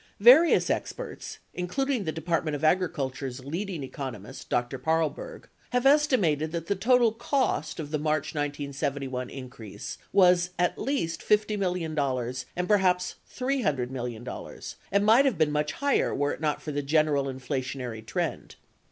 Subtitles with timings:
[0.19, 4.79] Various experts, including the Department of Agriculture's leading economist, Dr.
[4.79, 11.21] Paarlberg, have estimated that the total cost of the March 1971 increase was at least
[11.21, 11.95] $50 million
[12.55, 14.59] and perhaps $300 million 49
[14.91, 18.55] and might have been much higher were it not for the general inflationary ti'end.